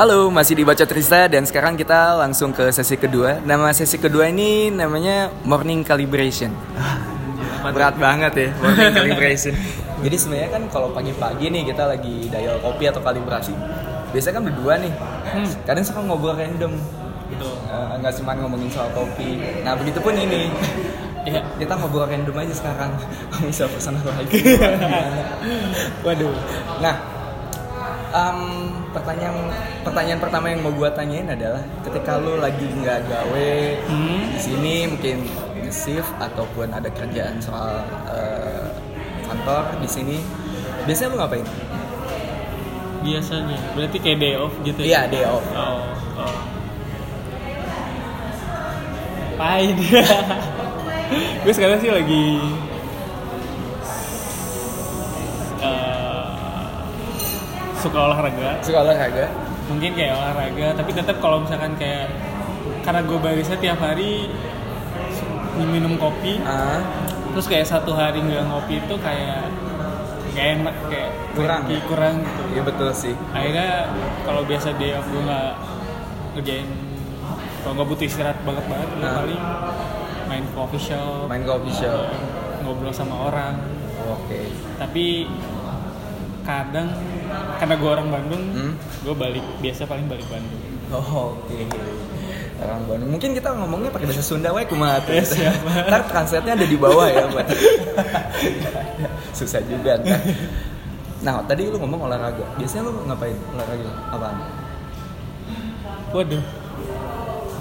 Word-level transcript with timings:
Halo, 0.00 0.32
masih 0.32 0.56
di 0.56 0.64
Baca 0.64 0.88
Trista 0.88 1.28
dan 1.28 1.44
sekarang 1.44 1.76
kita 1.76 2.16
langsung 2.16 2.56
ke 2.56 2.72
sesi 2.72 2.96
kedua. 2.96 3.36
Nama 3.44 3.68
sesi 3.76 4.00
kedua 4.00 4.32
ini 4.32 4.72
namanya 4.72 5.28
Morning 5.44 5.84
Calibration. 5.84 6.56
Berat 7.60 8.00
banget 8.00 8.32
ya, 8.32 8.48
Morning 8.64 8.94
Calibration. 8.96 9.52
Jadi 10.00 10.16
sebenarnya 10.16 10.56
kan 10.56 10.62
kalau 10.72 10.88
pagi-pagi 10.96 11.52
nih 11.52 11.68
kita 11.68 11.84
lagi 11.84 12.32
dial 12.32 12.56
kopi 12.64 12.88
atau 12.88 13.04
kalibrasi, 13.04 13.52
biasanya 14.16 14.40
kan 14.40 14.44
berdua 14.48 14.80
nih. 14.80 14.92
Kadang 15.68 15.84
suka 15.84 16.00
ngobrol 16.00 16.32
random. 16.32 16.80
gitu 17.28 17.48
nggak 18.00 18.12
cuma 18.24 18.32
ngomongin 18.40 18.72
soal 18.72 18.88
kopi. 18.96 19.36
Nah, 19.68 19.76
begitu 19.76 20.00
pun 20.00 20.16
ini. 20.16 20.48
Iya. 21.28 21.44
Kita 21.60 21.76
ngobrol 21.76 22.08
random 22.08 22.40
aja 22.40 22.54
sekarang. 22.56 22.96
Bisa 23.52 23.68
pesan 23.68 24.00
apa 24.00 24.16
lagi? 24.16 24.40
waduh 26.08 26.32
Nah, 26.80 27.19
em, 28.10 28.38
pertanyaan 28.90 29.36
pertanyaan 29.80 30.18
pertama 30.18 30.46
yang 30.48 30.60
mau 30.60 30.70
gua 30.70 30.90
tanyain 30.90 31.26
adalah 31.26 31.62
ketika 31.82 32.18
lu 32.18 32.36
lagi 32.36 32.66
nggak 32.66 33.06
gawe 33.06 33.52
Hmm. 33.86 34.22
di 34.30 34.38
sini 34.38 34.74
mungkin 34.86 35.18
shift 35.70 36.10
ataupun 36.18 36.66
ada 36.68 36.90
kerjaan 36.90 37.38
soal 37.38 37.78
eh, 38.10 38.66
kantor 39.22 39.62
di 39.78 39.86
sini, 39.86 40.16
biasanya 40.82 41.08
lu 41.08 41.16
ngapain? 41.18 41.46
biasanya 43.00 43.56
berarti 43.72 43.96
kayak 43.96 44.18
day 44.18 44.34
off 44.36 44.52
gitu 44.60 44.82
Iya, 44.82 45.08
day 45.08 45.24
off. 45.24 45.40
oh, 45.54 45.80
oh. 46.20 46.36
Pain 49.38 49.72
gue 51.42 51.52
sekarang 51.54 51.80
sih 51.80 51.88
lagi 51.88 52.44
suka 57.80 57.98
olahraga 58.02 58.60
Suka 58.60 58.78
olahraga? 58.80 59.26
mungkin 59.66 59.90
kayak 59.92 60.12
olahraga 60.12 60.66
tapi 60.74 60.90
tetap 60.92 61.16
kalau 61.18 61.40
misalkan 61.40 61.72
kayak 61.74 62.10
karena 62.80 63.00
gue 63.00 63.18
barista 63.18 63.54
tiap 63.56 63.78
hari 63.78 64.26
minum 65.62 65.94
kopi 65.94 66.40
Ah, 66.40 66.80
terus 67.30 67.46
kayak 67.46 67.64
satu 67.64 67.92
hari 67.92 68.18
nggak 68.18 68.44
ngopi 68.44 68.78
itu 68.78 68.94
kayak 68.96 69.44
nggak 70.30 70.46
enak 70.56 70.76
kayak 70.86 71.10
Kurang 71.30 71.62
cranky, 71.62 71.74
ya? 71.74 71.82
kurang 71.86 72.14
gitu 72.18 72.42
iya 72.50 72.62
betul 72.62 72.88
sih. 72.90 73.14
akhirnya 73.30 73.70
kalau 74.24 74.42
biasa 74.42 74.66
off 74.72 75.06
gue 75.06 75.22
nggak 75.22 75.50
ngerjain 76.32 76.68
kalau 77.60 77.72
nggak 77.76 77.88
butuh 77.88 78.06
istirahat 78.06 78.38
banget 78.42 78.64
banget 78.66 78.88
gue 78.90 79.04
Ah. 79.04 79.14
paling 79.16 79.40
main 80.26 80.44
coffee 80.50 80.82
shop 80.82 81.26
Main 81.26 81.42
coffee 81.42 81.74
shop. 81.76 82.06
ngobrol 82.60 82.90
sama 82.90 83.28
orang 83.28 83.54
Oke. 84.08 84.48
tapi 84.76 85.28
kadang 86.50 86.88
karena 87.56 87.74
gue 87.78 87.90
orang 87.90 88.08
Bandung 88.10 88.42
Hmm? 88.50 88.72
gue 88.76 89.14
balik 89.14 89.44
biasa 89.62 89.86
paling 89.86 90.10
balik 90.10 90.26
Bandung 90.26 90.62
Oh, 90.90 91.38
Oke. 91.38 91.70
Orang 92.58 92.82
Bandung. 92.90 93.08
Mungkin 93.14 93.30
kita 93.30 93.54
ngomongnya 93.54 93.94
pakai 93.94 94.10
bahasa 94.10 94.26
Sunda 94.26 94.50
wae 94.50 94.66
kumaha 94.66 94.98
tuh. 95.06 95.14
Ya. 95.14 95.54
Ntar 95.86 96.02
translate-nya 96.10 96.58
ada 96.58 96.66
di 96.66 96.74
bawah 96.74 97.06
ya, 97.06 97.30
buat. 97.30 97.46
Susah 99.38 99.62
juga 99.64 99.94
ntar. 100.02 100.18
Nah, 101.22 101.46
tadi 101.46 101.70
lu 101.70 101.78
ngomong 101.78 102.10
olahraga. 102.10 102.42
Biasanya 102.58 102.90
lu 102.90 103.06
ngapain? 103.06 103.38
Olahraga 103.54 103.90
apaan? 104.10 104.38
waduh 106.10 106.42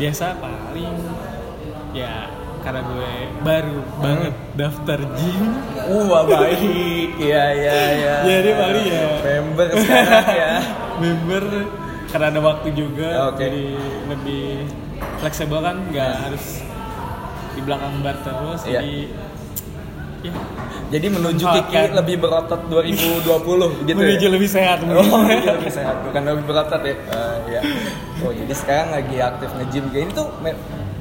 biasa 0.02 0.34
paling 0.42 0.98
ya 1.94 2.26
karena 2.60 2.82
gue 2.84 3.12
baru 3.40 3.78
banget 3.98 4.34
daftar 4.54 5.00
gym 5.14 5.46
Wah, 6.06 6.22
baik. 6.22 6.60
Iya, 7.18 7.44
iya, 7.52 7.74
iya. 7.92 8.16
Jadi 8.22 8.50
paling 8.54 8.86
ya. 8.86 9.08
member 9.24 9.68
sekarang 9.74 10.28
ya. 10.30 10.52
member 11.02 11.44
karena 12.08 12.26
ada 12.28 12.42
waktu 12.42 12.68
juga 12.72 13.08
Oke. 13.28 13.38
jadi 13.40 13.64
lebih 14.06 14.66
fleksibel 15.18 15.60
kan 15.60 15.78
nggak 15.88 16.12
harus 16.20 16.62
di 17.52 17.62
belakang 17.62 17.94
bar 18.00 18.18
terus 18.20 18.62
Iya. 18.64 18.82
jadi 18.82 18.96
ya 20.22 20.34
Jadi 20.90 21.06
menuju 21.08 21.46
Kiki 21.46 21.94
lebih 21.94 22.16
berotot 22.18 22.66
2020 22.66 23.30
gitu 23.86 23.94
menuju 23.96 24.26
ya. 24.26 24.32
lebih 24.34 24.50
sehat 24.50 24.82
Oh, 24.82 25.06
menuju 25.06 25.48
lebih 25.54 25.70
sehat, 25.70 26.02
bukan 26.02 26.22
lebih 26.26 26.44
berotot 26.44 26.82
ya. 26.82 26.98
Eh, 26.98 27.36
iya. 27.48 27.62
Oh, 28.20 28.34
jadi 28.34 28.50
sekarang 28.52 28.90
lagi 28.92 29.16
aktif 29.16 29.50
nge-gym 29.54 29.86
kayak 29.88 30.04
ini 30.04 30.14
tuh 30.14 30.28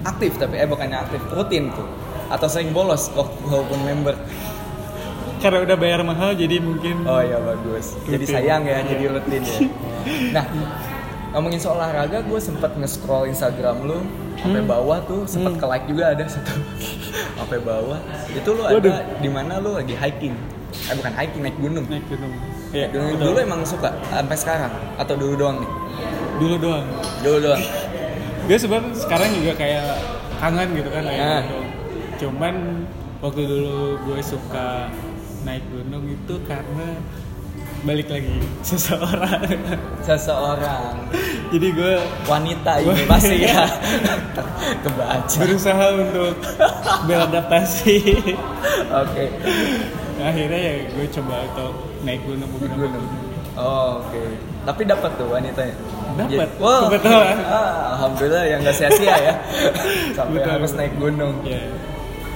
aktif 0.09 0.33
tapi 0.35 0.57
eh 0.57 0.65
bukannya 0.65 0.99
aktif, 0.99 1.21
rutin 1.29 1.69
tuh. 1.71 1.87
Atau 2.29 2.47
sering 2.47 2.71
bolos 2.71 3.09
waktu 3.13 3.39
walaupun 3.43 3.81
member. 3.83 4.17
karena 5.39 5.63
udah 5.63 5.77
bayar 5.77 6.03
mahal 6.03 6.35
jadi 6.35 6.59
mungkin 6.59 7.07
Oh 7.07 7.23
iya 7.23 7.39
bagus. 7.39 7.95
Jadi 8.03 8.21
Rutin. 8.21 8.35
sayang 8.35 8.63
ya, 8.65 8.75
Iya. 8.77 8.89
jadi 8.89 9.05
rutin 9.09 9.39
ya. 9.41 9.59
Nah, 10.35 10.45
ngomongin 11.31 11.57
soal 11.57 11.79
olahraga, 11.79 12.19
gue 12.21 12.41
sempet 12.41 12.75
nge-scroll 12.75 13.31
Instagram 13.31 13.87
lu 13.87 14.03
sampai 14.37 14.59
Hmm. 14.59 14.67
bawah 14.67 14.99
tuh, 15.01 15.23
sempet 15.25 15.55
Hmm. 15.55 15.61
ke 15.61 15.67
like 15.69 15.87
juga 15.87 16.11
ada 16.11 16.27
satu 16.27 16.59
sampai 17.39 17.59
bawah. 17.61 18.03
Itu 18.29 18.51
lu 18.51 18.63
Waduh. 18.63 18.91
ada 18.91 19.15
di 19.17 19.31
mana 19.31 19.63
lu 19.63 19.71
lagi 19.73 19.95
hiking? 19.95 20.35
Eh 20.85 20.95
bukan 20.97 21.13
hiking, 21.15 21.41
naik 21.41 21.57
gunung. 21.57 21.87
naik 21.87 22.03
gunung 22.09 22.33
Ya, 22.69 22.85
ya 22.85 22.87
dulu, 22.91 23.09
dulu 23.23 23.39
emang 23.39 23.61
suka 23.63 23.89
sampai 24.05 24.35
sekarang 24.35 24.69
atau 24.97 25.15
dulu 25.15 25.39
doang 25.39 25.57
nih? 25.59 25.71
dulu 26.39 26.55
doang 26.57 26.85
Dulu 27.21 27.39
doang. 27.41 27.63
gue 28.49 28.57
sebenarnya 28.57 28.97
sekarang 28.97 29.29
juga 29.35 29.53
kayak 29.55 29.89
kangen 30.39 30.69
gitu 30.73 30.89
kan 30.89 31.03
naik 31.05 31.21
Nah. 31.21 31.43
gunung 31.45 31.69
cuman 32.19 32.55
waktu 33.21 33.43
dulu 33.45 33.79
gue 34.03 34.21
suka 34.21 34.89
naik 35.45 35.63
gunung 35.69 36.05
itu 36.07 36.35
karena 36.43 36.89
balik 37.79 38.09
lagi 38.09 38.41
seseorang 38.67 39.39
Seseorang 40.01 40.97
jadi 41.49 41.69
gue 41.71 41.93
wanita 42.25 42.73
ini 42.81 43.03
pasti 43.07 43.37
ya 43.47 43.69
kebaca. 44.83 45.37
berusaha 45.39 45.85
untuk 45.95 46.35
beradaptasi 47.05 47.97
Oke. 48.91 49.25
akhirnya 50.19 50.59
ya 50.59 50.75
gue 50.89 51.07
coba 51.13 51.47
untuk 51.47 51.73
naik 52.03 52.25
gunung 52.25 52.51
beberapa 52.51 52.91
Gunung. 52.91 53.07
Oh, 53.59 53.99
Oke. 54.01 54.23
Tapi 54.63 54.83
dapat 54.85 55.11
tuh 55.17 55.27
wanitanya. 55.27 55.75
Dapat. 56.15 56.49
Wah, 56.59 56.87
Kebetulan. 56.87 57.37
ah, 57.43 57.69
alhamdulillah 57.95 58.45
yang 58.47 58.61
nggak 58.63 58.77
sia-sia 58.77 59.17
ya. 59.19 59.35
Sampai 60.17 60.39
Betul. 60.39 60.53
harus 60.55 60.73
naik 60.73 60.95
gunung. 60.95 61.35
ya 61.43 61.63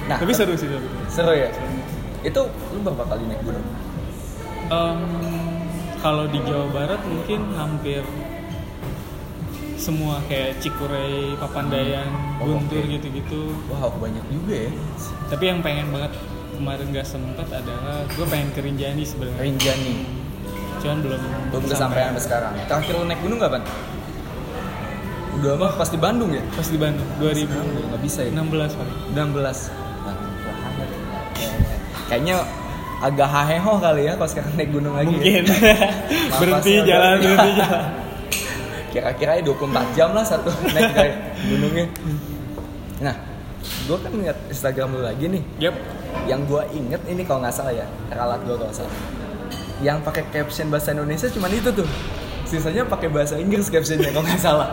Nah, 0.03 0.19
tapi 0.19 0.35
seru 0.35 0.51
sih 0.53 0.67
seru 0.67 0.83
Seru 1.07 1.31
ya. 1.31 1.47
Itu 2.21 2.43
lu 2.43 2.79
berapa 2.81 3.07
kali 3.07 3.23
naik 3.23 3.39
gunung? 3.41 3.63
Em, 4.67 4.99
kalau 5.99 6.27
di 6.27 6.39
Jawa 6.41 6.67
Barat 6.69 6.99
mungkin 7.03 7.39
hampir 7.53 8.03
semua 9.75 10.23
kayak 10.25 10.59
Cikurei, 10.59 11.35
Papandayan, 11.37 12.07
Oh, 12.39 12.55
Guntur 12.55 12.79
oke. 12.79 12.87
gitu-gitu. 12.89 13.51
Wow, 13.67 13.91
banyak 13.95 14.23
juga 14.27 14.67
ya. 14.67 14.71
Tapi 15.27 15.43
yang 15.45 15.59
pengen 15.59 15.91
banget 15.91 16.11
kemarin 16.53 16.87
gak 16.89 17.03
sempet 17.05 17.47
adalah 17.47 18.03
gue 18.07 18.25
pengen 18.25 18.49
ke 18.51 18.59
Rinjani 18.59 19.03
sebenarnya. 19.03 19.39
Rinjani. 19.39 19.95
Cuman 20.83 20.97
belum 20.99 21.21
Belum 21.49 21.63
kesampaian 21.65 22.11
sampai 22.11 22.21
sekarang. 22.21 22.51
Terakhir 22.67 22.93
lu 22.93 23.05
naik 23.07 23.19
gunung 23.19 23.39
kapan? 23.39 23.63
Udah 25.33 25.53
mah 25.55 25.71
pas 25.73 25.87
di 25.87 25.97
Bandung 25.97 26.29
ya? 26.29 26.43
Pas 26.51 26.67
di 26.67 26.77
Bandung 26.77 27.07
2016 27.17 27.89
Nggak 27.89 28.01
bisa 28.01 28.19
ya? 28.21 28.31
paling. 28.31 28.97
16 29.15 29.15
Nah, 29.15 29.47
wah, 30.05 30.57
banget. 30.61 30.89
Kayaknya 32.05 32.35
agak 32.99 33.27
haheho 33.27 33.73
kali 33.77 34.01
ya 34.05 34.13
kalau 34.13 34.29
sekarang 34.29 34.53
naik 34.53 34.69
gunung 34.69 34.93
lagi 34.93 35.07
Mungkin 35.09 35.43
ya. 35.43 35.75
berhenti 36.39 36.73
jalan 36.83 37.15
berhenti 37.17 37.51
jalan. 37.59 37.83
Kira-kira 38.89 39.31
ya 39.35 39.43
24 39.43 39.97
jam 39.97 40.09
lah 40.11 40.21
satu 40.21 40.47
naik 40.69 40.91
dari 40.93 41.11
gunungnya 41.47 41.85
Nah, 43.01 43.15
gue 43.83 43.97
kan 43.97 44.11
ngeliat 44.11 44.37
Instagram 44.47 44.87
lu 44.93 45.01
lagi 45.01 45.25
nih 45.27 45.43
Yap. 45.59 45.75
Yang 46.23 46.41
gue 46.45 46.63
inget 46.77 47.01
ini 47.03 47.21
kalau 47.23 47.41
nggak 47.41 47.51
salah 47.51 47.73
ya 47.73 47.83
Ralat 48.07 48.39
gue 48.43 48.53
kalau 48.53 48.67
nggak 48.67 48.77
salah 48.77 48.93
Yang 49.83 49.97
pakai 50.07 50.23
caption 50.31 50.71
bahasa 50.71 50.95
Indonesia 50.95 51.27
cuma 51.27 51.51
itu 51.51 51.69
tuh. 51.69 51.87
Sisanya 52.47 52.87
pakai 52.87 53.11
bahasa 53.11 53.35
Inggris 53.35 53.67
captionnya 53.67 54.15
kalau 54.15 54.23
nggak 54.23 54.39
salah. 54.39 54.71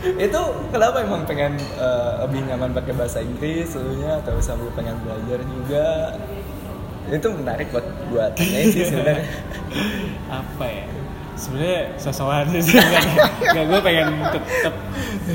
Itu 0.00 0.40
kenapa 0.72 1.04
emang 1.04 1.28
pengen 1.28 1.60
eh, 1.60 2.12
lebih 2.24 2.48
nyaman 2.48 2.72
pakai 2.72 2.92
bahasa 2.96 3.20
Inggris 3.20 3.72
seluruhnya 3.72 4.18
atau 4.24 4.40
sambil 4.42 4.72
pengen 4.74 4.96
belajar 5.04 5.38
juga? 5.44 5.88
Itu 7.10 7.28
menarik 7.36 7.68
buat 7.70 7.86
buat 8.08 8.32
sih 8.40 8.84
sebenarnya. 8.90 9.28
Apa 10.32 10.66
ya? 10.66 10.86
Sebenarnya 11.36 11.82
sosokan 11.96 12.52
sih 12.52 12.76
nggak 13.40 13.64
gue 13.64 13.80
pengen 13.80 14.08
tetap 14.28 14.74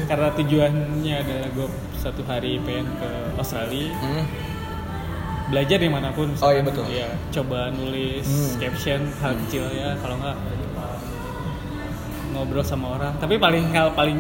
karena 0.05 0.29
tujuannya 0.37 1.15
adalah 1.17 1.49
gue 1.49 1.67
satu 1.97 2.21
hari 2.25 2.61
pengen 2.61 2.89
ke 2.97 3.09
Australia. 3.37 3.89
Hmm. 4.01 4.54
Belajar 5.47 5.77
di 5.77 5.87
mana 5.87 6.09
pun 6.09 6.33
Oh, 6.35 6.49
iya, 6.49 6.59
misalkan, 6.59 6.65
betul. 6.65 6.85
ya 6.91 7.07
coba 7.31 7.59
nulis 7.69 8.25
Hmm. 8.25 8.53
caption 8.57 9.01
hal 9.15 9.33
kecil 9.39 9.65
ya 9.69 9.93
kalau 9.99 10.17
nggak 10.17 10.37
ngobrol 12.31 12.61
sama 12.61 12.87
orang 12.93 13.13
tapi 13.15 13.37
paling 13.37 13.71
hal 13.71 13.91
paling 13.91 14.19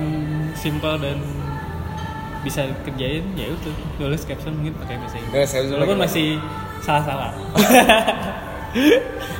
simple 0.53 0.95
dan 0.95 1.19
bisa 2.41 2.63
kerjain 2.81 3.25
ya 3.33 3.49
itu 3.49 3.69
nulis 3.97 4.21
caption 4.21 4.53
mungkin 4.53 4.77
pakai 4.77 4.95
bahasa 4.97 5.17
Inggris 5.17 5.49
walaupun 5.67 5.97
masih 5.99 6.27
salah-salah 6.79 7.31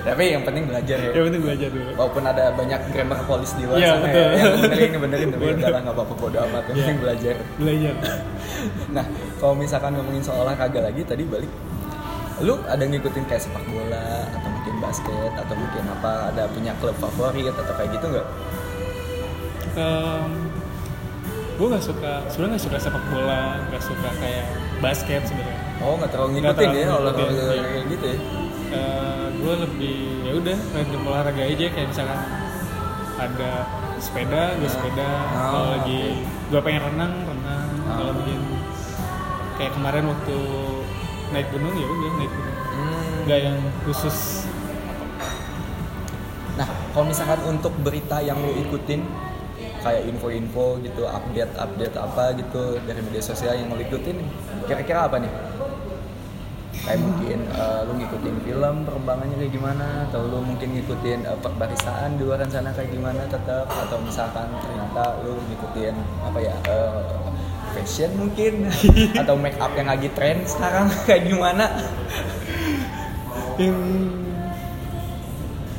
Tapi 0.06 0.32
yang 0.32 0.48
penting 0.48 0.64
belajar 0.64 0.96
ya. 0.98 1.12
yang 1.12 1.28
penting 1.28 1.44
belajar 1.44 1.68
dulu 1.68 1.92
Walaupun 1.94 2.24
ada 2.24 2.56
banyak 2.56 2.80
grammar 2.88 3.20
polis 3.26 3.52
di 3.52 3.68
luar 3.68 3.76
Iya, 3.76 3.90
sana 3.92 4.06
betul. 4.06 4.22
ya, 4.24 4.32
yang 4.32 4.54
benerin 4.56 4.92
benerin 4.98 5.28
tapi 5.28 5.46
udah 5.52 5.68
lah 5.68 5.82
nggak 5.82 5.96
apa-apa 5.98 6.14
bodo 6.16 6.38
amat, 6.40 6.64
yang 6.64 6.72
Iya. 6.72 6.80
penting 6.80 6.98
belajar. 6.98 7.36
belajar 7.58 7.94
Nah, 8.96 9.06
kalau 9.36 9.54
misalkan 9.54 9.92
ngomongin 9.92 10.24
soal 10.24 10.40
olahraga 10.42 10.80
lagi 10.80 11.02
tadi 11.04 11.24
balik, 11.26 11.52
lu 12.40 12.60
ada 12.68 12.84
ngikutin 12.84 13.24
kayak 13.26 13.42
sepak 13.42 13.64
bola 13.66 14.28
atau 14.28 14.50
mungkin 14.50 14.76
basket 14.80 15.32
atau 15.34 15.56
mungkin 15.56 15.84
apa 15.88 16.12
ada 16.34 16.44
punya 16.52 16.76
klub 16.78 16.96
favorit 17.00 17.54
atau 17.54 17.74
kayak 17.74 17.90
gitu 17.96 18.06
nggak? 18.12 18.28
gue 21.56 21.68
gak 21.72 21.84
suka 21.84 22.14
sebenarnya 22.28 22.60
gak 22.60 22.66
suka 22.68 22.78
sepak 22.82 23.04
bola 23.08 23.56
gak 23.72 23.84
suka 23.84 24.10
kayak 24.20 24.46
basket 24.84 25.22
sebenarnya 25.24 25.64
Oh 25.84 26.00
nggak 26.00 26.12
terlalu 26.12 26.40
Nggak 26.40 26.56
ngikutin 26.56 26.70
terlalu 26.72 26.80
ya 26.80 26.88
olahraga 26.96 27.24
iya. 27.28 27.46
kayak 27.68 27.86
gitu 27.92 28.06
ya? 28.08 28.20
gue 29.36 29.54
lebih 29.62 29.98
ya 30.26 30.32
udah 30.36 30.58
random 30.74 31.02
olahraga 31.06 31.44
aja 31.46 31.66
kayak 31.70 31.88
misalkan 31.92 32.20
ada 33.16 33.52
sepeda 33.96 34.42
gue 34.60 34.68
sepeda 34.68 35.08
Oh, 35.08 35.40
kalau 35.56 35.68
lagi 35.80 36.00
gue 36.52 36.60
pengen 36.60 36.82
renang 36.92 37.14
renang 37.24 37.64
Oh. 37.86 37.96
kalau 38.02 38.12
bikin 38.18 38.40
kayak 39.56 39.72
kemarin 39.78 40.04
waktu 40.10 40.38
naik 41.32 41.48
gunung 41.50 41.74
ya 41.74 41.86
udah 41.88 42.12
naik 42.18 42.32
gunung 42.32 42.58
Hmm. 42.76 43.16
nggak 43.26 43.40
yang 43.40 43.58
khusus 43.88 44.44
Nah, 46.56 46.68
kalau 46.96 47.12
misalkan 47.12 47.40
untuk 47.52 47.76
berita 47.84 48.24
yang 48.24 48.40
lu 48.40 48.56
ikutin 48.56 49.04
kayak 49.84 50.08
info-info 50.08 50.80
gitu, 50.80 51.04
update-update 51.04 51.96
apa 52.00 52.32
gitu 52.40 52.80
dari 52.88 53.04
media 53.04 53.20
sosial 53.20 53.60
yang 53.60 53.68
lu 53.68 53.84
ikutin, 53.84 54.16
kira-kira 54.64 55.04
apa 55.04 55.20
nih? 55.20 55.28
Kayak 56.80 57.00
mungkin 57.04 57.40
eh, 57.52 57.82
lu 57.84 57.92
ngikutin 58.00 58.36
film 58.48 58.76
perkembangannya 58.88 59.36
kayak 59.36 59.52
gimana, 59.52 59.88
atau 60.08 60.32
lu 60.32 60.40
mungkin 60.48 60.80
ngikutin 60.80 61.20
eh, 61.28 61.38
perbarisaan 61.44 62.16
di 62.16 62.24
luar 62.24 62.40
sana 62.48 62.72
kayak 62.72 62.88
gimana 62.88 63.28
tetap, 63.28 63.68
atau 63.68 63.98
misalkan 64.00 64.48
ternyata 64.64 65.20
lu 65.28 65.36
ngikutin 65.52 65.96
apa 66.24 66.40
ya 66.40 66.56
eh, 66.72 67.04
fashion 67.76 68.16
mungkin, 68.16 68.72
atau 69.22 69.36
make 69.36 69.60
up 69.60 69.76
yang 69.76 69.92
lagi 69.92 70.08
tren 70.16 70.48
sekarang 70.48 70.88
kayak 71.08 71.28
gimana? 71.28 71.68
yang 73.56 73.80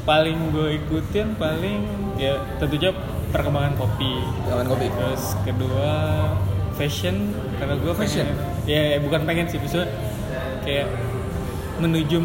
paling 0.06 0.38
gue 0.54 0.80
ikutin 0.80 1.34
paling 1.34 1.82
ya 2.16 2.38
tentunya 2.56 2.94
perkembangan 3.34 3.74
kopi 3.76 4.22
Kawan 4.46 4.64
kopi. 4.64 4.86
terus 4.88 5.34
kedua 5.42 5.92
fashion 6.72 7.34
karena 7.58 7.74
gue 7.76 7.92
Fashion? 7.92 8.24
pengen 8.24 8.64
ya, 8.64 8.80
ya 8.96 8.98
bukan 9.02 9.20
pengen 9.26 9.44
sih 9.50 9.58
maksudnya 9.58 9.90
kayak 10.62 10.88
menuju 11.82 12.16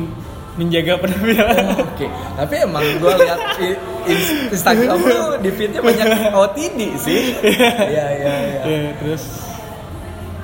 menjaga 0.55 0.93
penampilan 1.01 1.79
Oke, 1.79 2.07
tapi 2.35 2.53
emang 2.59 2.83
gue 2.99 3.13
lihat 3.23 3.39
Instagram 4.51 4.99
lu 4.99 5.19
di 5.39 5.49
feednya 5.49 5.79
banyak 5.79 6.31
OTD 6.35 6.79
sih. 6.99 7.39
Iya 7.39 8.05
iya 8.19 8.33
iya. 8.35 8.61
Ya, 8.67 8.91
terus 8.99 9.40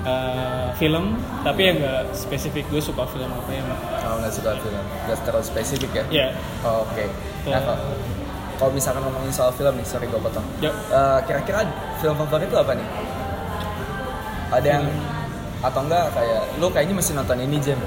eh, 0.08 0.68
film 0.74 1.20
tapi 1.44 1.62
ya 1.62 1.72
nggak 1.76 2.02
spesifik 2.16 2.64
gue 2.68 2.80
suka 2.80 3.04
film 3.06 3.28
apa 3.28 3.52
yang 3.52 3.68
Kalau 4.00 4.16
nggak 4.18 4.32
suka 4.32 4.56
film, 4.58 4.84
nggak 5.04 5.18
terlalu 5.22 5.44
spesifik 5.44 5.92
ya. 5.94 6.06
ya 6.10 6.28
Oh, 6.64 6.88
Oke. 6.88 7.06
Nah, 7.46 7.60
kalau- 8.58 8.72
misalkan 8.72 9.04
ngomongin 9.04 9.30
soal 9.30 9.52
film 9.52 9.76
nih, 9.76 9.86
sorry 9.86 10.08
gue 10.08 10.18
potong. 10.18 10.42
Yuk. 10.60 10.72
Eh, 10.72 11.20
kira-kira 11.28 11.68
film 12.00 12.16
favorit 12.16 12.48
lu 12.48 12.58
apa 12.58 12.74
nih? 12.74 12.88
Ada 14.48 14.68
yang 14.80 14.86
atau 15.60 15.82
enggak 15.84 16.06
kayak 16.16 16.42
lu 16.58 16.68
kayaknya 16.72 16.96
mesti 16.96 17.12
nonton 17.14 17.38
ini 17.38 17.60
Jam. 17.60 17.78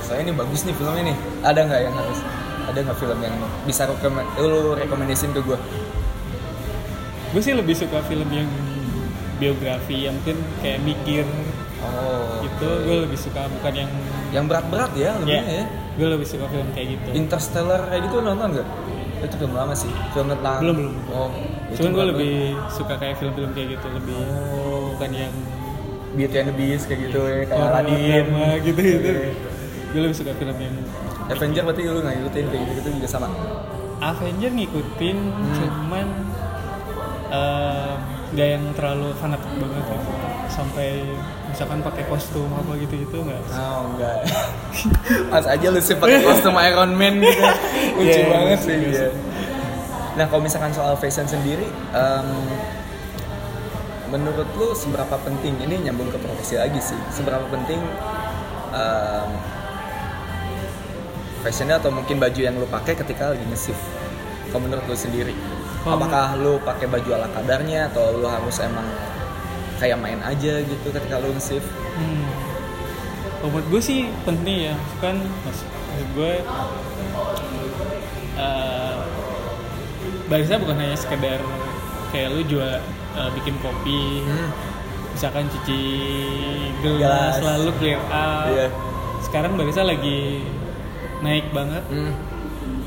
Soalnya 0.00 0.30
ini 0.30 0.32
bagus 0.32 0.62
nih 0.62 0.72
filmnya 0.72 1.10
nih. 1.10 1.16
Ada 1.42 1.60
nggak 1.64 1.80
yang 1.82 1.94
harus? 1.94 2.18
Ada 2.64 2.78
nggak 2.80 2.96
film 2.96 3.18
yang 3.20 3.34
bisa 3.66 3.82
rekomend, 3.84 4.28
lu 4.38 4.72
rekomendasiin 4.72 5.32
ke 5.34 5.42
gue? 5.42 5.58
gue 7.34 7.42
sih 7.42 7.50
lebih 7.50 7.74
suka 7.74 7.98
film 8.06 8.30
yang 8.30 8.46
biografi 9.36 10.06
yang 10.06 10.14
mungkin 10.14 10.38
kayak 10.62 10.78
mikir 10.86 11.26
Oh. 11.86 12.40
gitu 12.42 12.68
gue 12.82 12.96
lebih 13.04 13.18
suka 13.18 13.46
bukan 13.50 13.72
yang 13.76 13.90
Yang 14.30 14.44
berat-berat 14.50 14.92
ya 14.94 15.10
lebihnya 15.14 15.44
ya, 15.44 15.54
ya. 15.54 15.64
gue 15.94 16.08
lebih 16.10 16.26
suka 16.26 16.44
film 16.48 16.68
kayak 16.70 16.88
gitu 16.92 17.08
Interstellar 17.14 17.80
kayak 17.86 18.02
gitu 18.04 18.16
nonton 18.20 18.48
nggak? 18.52 18.68
Itu 19.22 19.34
film 19.38 19.52
lama 19.52 19.72
sih, 19.72 19.88
film 20.10 20.26
tentang 20.28 20.58
Belum, 20.60 20.76
belum. 20.76 20.94
Oh, 21.08 21.30
itu 21.66 21.76
cuman 21.78 21.90
gue 21.92 22.04
lebih 22.10 22.34
suka 22.68 22.94
kayak 22.94 23.16
film-film 23.16 23.50
kayak 23.52 23.68
gitu 23.74 23.86
lebih 23.90 24.18
Oh. 24.18 24.92
bukan 24.92 25.10
yang 25.12 25.32
Beauty 26.12 26.36
and 26.36 26.46
the 26.46 26.54
Beast 26.54 26.84
kayak 26.86 27.00
gitu 27.04 27.20
ya, 27.20 27.42
kayak 27.44 27.58
Aladdin 27.64 28.26
gitu 28.62 28.80
gitu 28.80 29.10
gue 29.90 30.00
lebih 30.02 30.14
suka 30.14 30.30
film 30.34 30.56
yang 30.56 30.74
Avenger 31.24 31.62
berarti 31.62 31.82
lu 31.84 31.98
nggak 31.98 32.14
ngikutin 32.16 32.44
kayak 32.44 32.62
gitu, 32.62 32.72
gitu 32.76 32.88
juga 32.98 33.08
sama. 33.08 33.28
Avenger 33.96 34.50
ngikutin 34.52 35.16
Hmm. 35.16 35.54
cuman 35.56 36.06
eh, 37.30 37.94
nggak 38.34 38.48
yang 38.50 38.64
terlalu 38.74 39.14
fanatik 39.14 39.46
banget 39.56 39.84
gitu 39.86 40.10
sampai 40.50 41.06
misalkan 41.48 41.78
pakai 41.80 42.02
kostum 42.04 42.50
apa 42.50 42.74
gitu 42.76 42.94
gitu 42.98 43.22
nggak 43.22 43.40
Oh 43.54 43.94
enggak. 43.94 44.26
Mas 45.30 45.46
aja 45.54 45.66
lu 45.70 45.78
sih 45.78 45.94
pakai 45.94 46.18
kostum 46.20 46.54
Iron 46.58 46.92
Man 46.92 47.22
gitu. 47.22 47.42
Lucu 47.96 48.10
Iya, 48.10 48.26
banget 48.26 48.58
iya, 48.58 48.66
sih. 48.66 48.76
iya. 48.90 49.08
Nah 50.14 50.26
kalau 50.26 50.42
misalkan 50.42 50.70
soal 50.70 50.94
fashion 50.94 51.26
sendiri, 51.26 51.62
em, 51.90 52.26
menurut 54.10 54.46
lu 54.54 54.74
seberapa 54.74 55.14
penting? 55.20 55.54
Ini 55.58 55.86
nyambung 55.86 56.10
ke 56.10 56.18
profesi 56.18 56.54
lagi 56.54 56.78
sih. 56.78 56.98
Seberapa 57.10 57.46
penting 57.46 57.78
em, 58.70 59.30
fashionnya 61.40 61.78
atau 61.78 61.90
mungkin 61.90 62.18
baju 62.18 62.40
yang 62.40 62.54
lu 62.54 62.66
pakai 62.66 62.94
ketika 62.96 63.30
lagi 63.30 63.42
nge-shift? 63.44 63.82
Kalau 64.48 64.62
menurut 64.62 64.86
lu 64.86 64.94
sendiri, 64.94 65.34
Apakah 65.84 66.34
lu 66.34 66.56
pakai 66.58 66.88
baju 66.88 67.10
ala 67.12 67.28
kadarnya 67.30 67.86
atau 67.86 68.16
lu 68.16 68.24
harus 68.24 68.56
emang 68.58 68.88
kayak 69.76 70.00
main 70.00 70.16
aja 70.20 70.60
gitu 70.60 70.86
ketika 70.88 71.20
lu 71.20 71.28
nge-shift? 71.30 71.68
Hmm. 71.94 72.24
Kalau 73.36 73.52
menurut 73.52 73.68
gue 73.68 73.80
sih 73.82 74.00
penting 74.24 74.72
ya, 74.72 74.74
kan 74.98 75.20
maksud, 75.20 75.68
gue 76.16 76.32
eh, 78.34 78.94
barista 80.24 80.56
bukan 80.56 80.76
hanya 80.76 80.96
sekedar 80.96 81.40
kayak 82.08 82.28
lu 82.32 82.40
jual 82.48 82.80
eh, 83.14 83.30
bikin 83.36 83.54
kopi, 83.60 84.24
Hmm. 84.24 84.48
misalkan 85.12 85.44
cuci 85.46 85.82
Gelas. 86.80 86.98
gelas, 86.98 87.34
lalu 87.44 87.70
clear 87.76 88.00
up. 88.08 88.48
Iya. 88.48 88.66
Sekarang 89.20 89.54
barista 89.54 89.84
lagi 89.84 90.40
naik 91.20 91.52
banget 91.52 91.84
Hmm. 91.86 92.12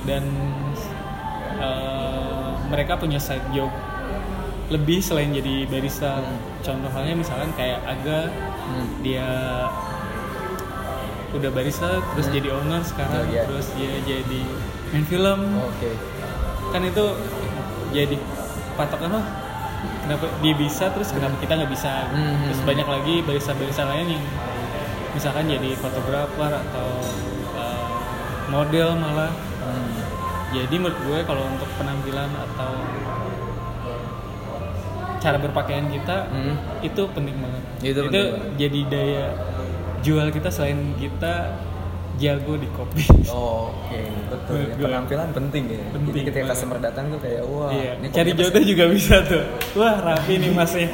dan 0.04 0.24
eh, 1.58 1.97
mereka 2.68 2.96
punya 2.96 3.18
side 3.18 3.44
job 3.52 3.72
lebih 4.68 5.00
selain 5.00 5.32
jadi 5.32 5.64
barista. 5.66 6.20
Hmm. 6.20 6.38
Contoh 6.60 6.92
halnya 6.92 7.16
misalkan 7.16 7.52
kayak 7.54 7.80
Aga 7.82 8.28
Hmm. 8.62 9.00
dia 9.00 9.24
udah 11.30 11.50
barista 11.50 11.88
terus 12.10 12.28
Hmm. 12.28 12.36
jadi 12.36 12.48
owner 12.52 12.82
sekarang 12.82 13.22
Oh, 13.22 13.30
iya. 13.30 13.44
terus 13.44 13.68
dia 13.74 13.94
jadi 14.02 14.42
main 14.90 15.06
film 15.06 15.40
Oke. 15.62 15.92
kan 16.70 16.82
itu 16.82 17.06
jadi 17.90 18.16
patokan 18.74 19.12
oh 19.14 19.26
kenapa 20.02 20.26
dia 20.38 20.54
bisa 20.54 20.88
terus 20.90 21.12
kenapa 21.12 21.36
kita 21.38 21.54
nggak 21.56 21.72
bisa 21.72 22.08
Hmm. 22.10 22.44
terus 22.44 22.60
banyak 22.64 22.88
lagi 22.88 23.16
barista-barista 23.22 23.84
lain 23.86 24.08
yang 24.10 24.26
misalkan 25.12 25.48
jadi 25.48 25.76
fotografer 25.76 26.52
atau 26.54 26.90
uh, 27.54 27.88
model 28.50 28.96
malah 28.96 29.32
Hmm. 29.60 30.00
Jadi 30.50 30.76
menurut 30.76 31.00
gue 31.02 31.20
kalau 31.24 31.44
untuk 31.46 31.70
penampilan 31.76 32.32
atau 32.32 32.72
cara 35.18 35.38
berpakaian 35.38 35.88
kita 35.88 36.18
Hmm. 36.28 36.56
itu 36.80 37.02
penting 37.10 37.36
banget 37.36 37.64
Itu 37.84 38.00
penting 38.06 38.24
banget. 38.32 38.52
jadi 38.56 38.80
daya 38.88 39.26
jual 40.00 40.28
kita 40.30 40.48
selain 40.48 40.94
kita 40.96 41.58
jago 42.18 42.54
di 42.56 42.66
kopi 42.72 43.06
Oh, 43.28 43.70
Oke, 43.70 44.02
betul. 44.26 44.54
Menurut 44.58 44.70
Ya, 44.72 44.86
penampilan 44.88 45.30
penting 45.32 45.64
ya. 45.70 45.82
Penting 45.92 46.14
Jadi 46.16 46.22
ketika 46.24 46.46
customer 46.50 46.78
datang 46.80 47.06
tuh 47.08 47.20
kayak 47.20 47.42
wah, 47.46 47.70
iya. 47.70 47.94
ini 47.96 48.08
cari 48.10 48.30
jodoh 48.32 48.64
juga 48.64 48.86
bisa 48.88 49.16
tuh 49.24 49.44
wah 49.76 49.96
rapi 50.00 50.34
nih 50.36 50.50
masnya 50.50 50.88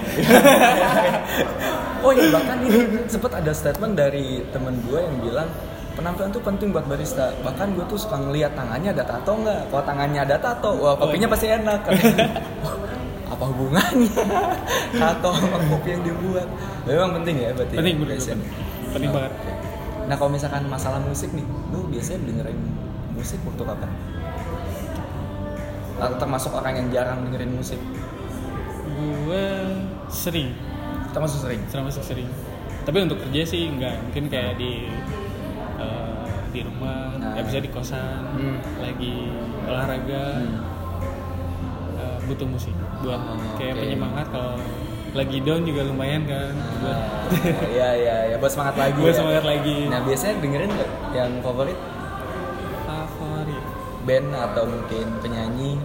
Oh 2.03 2.11
iya 2.11 2.27
bahkan 2.29 2.57
ini 2.59 2.79
sempet 3.07 3.31
ada 3.33 3.51
statement 3.51 3.93
dari 3.93 4.43
temen 4.49 4.75
gue 4.83 4.99
yang 4.99 5.15
bilang 5.21 5.47
penampilan 5.93 6.29
tuh 6.29 6.41
penting 6.41 6.69
buat 6.69 6.85
barista. 6.85 7.31
Bahkan 7.39 7.73
gue 7.73 7.85
tuh 7.85 7.97
suka 7.97 8.17
ngeliat 8.17 8.53
tangannya 8.53 8.91
ada 8.91 9.03
tato 9.03 9.31
nggak? 9.35 9.69
Kalau 9.69 9.83
tangannya 9.83 10.19
ada 10.21 10.35
tato, 10.37 10.71
wah 10.75 10.93
kopinya 10.93 11.27
pasti 11.27 11.47
enak. 11.47 11.79
Apa 13.33 13.43
hubungannya 13.49 14.13
tato 15.01 15.29
sama 15.33 15.57
kopi 15.67 15.89
yang 15.91 16.03
dibuat? 16.03 16.47
Memang 16.85 17.17
penting 17.21 17.35
ya 17.39 17.49
berarti. 17.51 17.75
penting 17.75 17.95
fashion. 18.03 18.37
penting, 18.37 18.93
penting 18.93 19.09
Oh, 19.09 19.15
banget. 19.17 19.33
Nah 20.03 20.15
kalau 20.15 20.29
misalkan 20.29 20.63
masalah 20.67 20.99
musik 20.99 21.31
nih, 21.31 21.45
lu 21.71 21.87
biasanya 21.87 22.19
dengerin 22.25 22.59
musik 23.13 23.39
waktu 23.41 23.63
kapan? 23.63 23.89
Atau 25.95 26.17
termasuk 26.17 26.51
orang 26.51 26.73
yang 26.75 26.87
jarang 26.91 27.19
dengerin 27.25 27.53
musik? 27.53 27.79
gue 28.93 29.45
sering 30.07 30.53
Termasuk 31.11 31.43
sering. 31.43 31.61
termasuk 31.67 32.03
sering 32.03 32.29
tapi 32.83 32.99
untuk 32.99 33.15
kerja 33.19 33.41
sih 33.43 33.67
enggak 33.67 33.95
mungkin 33.99 34.27
kayak 34.27 34.55
di 34.55 34.87
uh, 35.75 36.23
di 36.49 36.61
rumah 36.61 37.15
Nah. 37.15 37.33
ya 37.33 37.41
bisa 37.41 37.57
di 37.57 37.69
kosan 37.69 38.21
Hmm. 38.31 38.57
lagi 38.77 39.29
olahraga 39.63 40.25
Hmm. 40.37 40.59
eh, 41.95 42.17
butuh 42.23 42.45
musik 42.45 42.73
buat 42.99 43.17
Oh, 43.17 43.37
kayak 43.55 43.73
oke. 43.73 43.81
penyemangat 43.81 44.27
kalau 44.29 44.57
lagi 45.13 45.37
down 45.39 45.61
juga 45.61 45.81
lumayan 45.83 46.23
kan 46.23 46.53
buat 46.79 46.93
Ah, 46.93 47.25
Iya 47.75 47.89
iya 47.95 48.15
ya 48.27 48.35
buat 48.35 48.49
semangat 48.49 48.75
lagi. 48.75 48.97
buat 48.97 49.11
ya. 49.11 49.19
semangat 49.19 49.43
lagi 49.43 49.77
Nah 49.87 49.99
biasanya 50.01 50.33
dengerin 50.39 50.69
nggak 50.71 50.89
yang 51.11 51.31
favorit 51.39 51.79
favorit 52.83 53.65
band 54.03 54.27
atau 54.31 54.63
mungkin 54.65 55.05
penyanyi? 55.19 55.77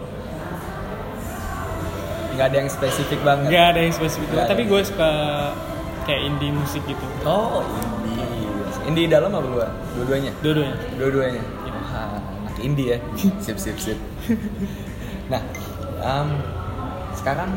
Nggak 2.31 2.47
ada 2.47 2.57
yang 2.57 2.71
spesifik 2.71 3.21
banget. 3.21 3.49
nggak 3.49 3.67
ada 3.69 3.81
yang 3.81 3.93
spesifik 3.93 4.29
ada. 4.33 4.47
tapi 4.47 4.63
gue 4.65 4.81
suka 4.83 5.11
kayak 6.05 6.23
indie 6.25 6.51
musik 6.51 6.83
gitu 6.85 7.03
Oh 7.23 7.61
indie. 7.61 8.38
Indie 8.89 9.05
dalam 9.07 9.29
apa 9.29 9.45
luar? 9.45 9.69
Dua-duanya. 9.93 10.33
dua-duanya 10.41 10.77
Dua-duanya. 10.97 11.43
Iya. 11.63 11.73
Wah, 11.77 12.17
anak 12.43 12.57
indie 12.59 12.89
ya. 12.91 12.99
sip 13.45 13.57
sip 13.57 13.77
sip. 13.77 13.99
nah, 15.29 15.43
em, 16.01 16.29
sekarang 17.13 17.53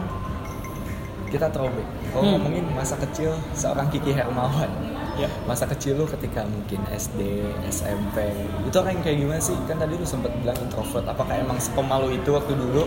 kita 1.27 1.47
throwback. 1.47 1.87
Kalau 2.11 2.21
Hmm. 2.21 2.31
ngomongin 2.35 2.65
masa 2.69 2.99
kecil 2.99 3.31
seorang 3.53 3.87
Kiki 3.87 4.11
Hermawan. 4.11 4.67
ya 5.13 5.27
Masa 5.43 5.63
kecil 5.65 5.95
lu 5.95 6.03
ketika 6.05 6.43
mungkin 6.43 6.83
SD, 6.89 7.39
SMP, 7.67 8.31
itu 8.63 8.75
orang 8.75 8.95
yang 8.95 9.03
kayak 9.05 9.17
gimana 9.17 9.39
sih? 9.39 9.55
Kan 9.63 9.75
tadi 9.77 9.95
lu 9.95 10.03
sempet 10.03 10.31
bilang 10.35 10.55
introvert. 10.57 11.03
Apakah 11.05 11.35
emang 11.35 11.55
sepemalu 11.55 12.15
itu 12.15 12.31
waktu 12.31 12.51
dulu? 12.51 12.83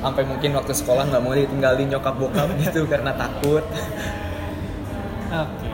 Sampai 0.00 0.24
mungkin 0.24 0.52
waktu 0.52 0.72
sekolah 0.72 1.08
nggak 1.08 1.20
mau 1.20 1.32
ditinggalin 1.32 1.88
nyokap 1.88 2.16
bokap 2.16 2.48
gitu 2.62 2.84
karena 2.84 3.12
takut. 3.12 3.64
oke 5.34 5.68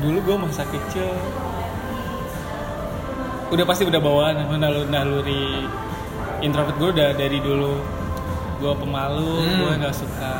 dulu 0.00 0.18
gue 0.24 0.36
masa 0.40 0.64
kecil. 0.66 1.12
Udah 3.50 3.64
pasti 3.66 3.82
udah 3.82 4.00
bawaan 4.00 4.46
naluri, 4.56 4.88
naluri 4.88 5.44
introvert 6.40 6.76
gue 6.80 6.88
udah 6.96 7.08
dari 7.14 7.38
dulu. 7.38 7.74
Gue 8.60 8.72
pemalu 8.76 9.40
Hmm. 9.40 9.56
gue 9.60 9.72
nggak 9.80 9.94
suka 9.96 10.32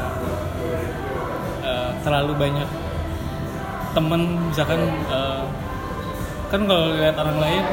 eh, 1.64 1.90
terlalu 2.04 2.32
banyak 2.36 2.68
temen. 3.92 4.20
Misalkan 4.48 4.80
eh, 5.10 5.44
kan 6.50 6.60
kalau 6.66 6.98
lihat 6.98 7.14
orang 7.14 7.38
lain 7.38 7.64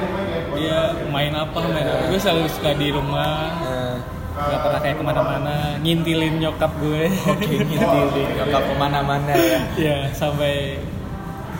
dia 0.53 0.93
main 1.09 1.33
apa 1.33 1.59
main 1.65 1.85
apa 1.85 2.03
gue 2.09 2.19
selalu 2.19 2.45
suka 2.51 2.71
di 2.75 2.87
rumah. 2.91 3.51
Eh, 3.63 3.95
nggak 4.37 4.59
pernah 4.61 4.79
kayak 4.85 4.95
ke 5.01 5.03
mana-mana 5.05 5.55
ngintilin 5.81 6.35
nyokap 6.37 6.71
gue. 6.81 7.09
Oke, 7.09 7.45
ngintilin 7.45 8.29
nyokap 8.41 8.63
ke 8.65 8.73
mana-mana 8.77 9.33
ya. 9.33 9.59
ya 9.87 9.97
sampai 10.13 10.77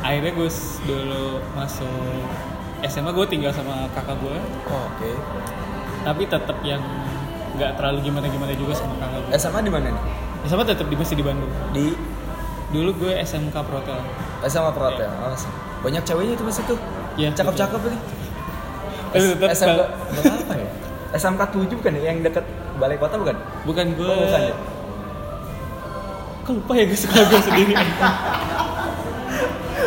akhirnya 0.08 0.32
gue 0.34 0.48
s- 0.48 0.80
dulu 0.82 1.26
masuk 1.52 2.24
SMA 2.82 3.12
gue 3.12 3.26
tinggal 3.28 3.52
sama 3.52 3.92
kakak 3.92 4.16
gue 4.18 4.38
Oh, 4.66 4.88
Oke. 4.88 5.12
tapi 6.02 6.24
tetap 6.26 6.58
yang 6.62 6.80
nggak 7.54 7.74
terlalu 7.74 8.00
gimana 8.04 8.26
gimana 8.26 8.54
juga 8.54 8.74
sama 8.74 8.96
kakak 8.98 9.20
gue 9.20 9.32
SMA 9.36 9.60
di 9.62 9.70
mana 9.70 9.88
nih? 9.90 10.04
SMA 10.46 10.64
tetap 10.64 10.86
di 10.86 10.96
masih 10.96 11.14
di 11.14 11.26
Bandung 11.26 11.50
Di 11.72 11.92
dulu 12.70 12.92
gue 12.98 13.12
SMK 13.18 13.56
Protel 13.58 14.00
SMA 14.44 14.72
Protel. 14.72 15.10
Oh, 15.18 15.34
banyak 15.80 16.04
ceweknya 16.04 16.34
itu 16.34 16.44
masih 16.44 16.64
tuh. 16.66 16.80
Iya, 17.16 17.34
Cakep-cakep 17.34 17.82
ini. 17.84 17.98
Tapi 19.08 19.24
tetap 19.34 19.50
SMK 19.50 19.80
berapa 20.14 20.54
ya? 20.54 20.70
SMK 21.14 21.42
7 21.50 21.74
bukan 21.74 21.92
ya? 21.94 22.02
Yang 22.06 22.18
deket 22.24 22.46
balai 22.78 22.96
kota 22.96 23.16
bukan? 23.16 23.36
bukan 23.64 23.86
gue 23.92 24.06
Oh, 24.06 24.22
bukan 24.22 24.42
ya? 24.44 24.56
kok 26.40 26.54
lupa 26.54 26.74
ya 26.74 26.86
gue 26.86 26.96
suka 26.96 27.20
gue 27.24 27.42
sendiri 27.42 27.74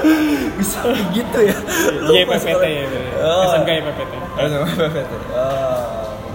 Bisa 0.59 0.81
gitu 1.11 1.39
ya? 1.41 1.57
YPPT 2.03 2.65
ya 2.65 2.85
Oh. 3.21 3.53
SMK 3.53 3.69
YPPT 3.81 4.13
Oh, 4.31 4.47
sama 4.47 4.67
PPT. 4.67 5.13
Oh, 5.31 5.81